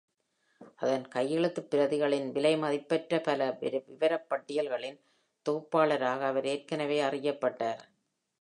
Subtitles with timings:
[0.75, 4.99] அதன் கையெழுத்துப் பிரதிகளின் விலைமதிப்பற்ற பல விவரப்பட்டியல்களின்
[5.45, 7.81] தொகுப்பாளராக அவர் ஏற்கனவே அறியப்பட்டார்.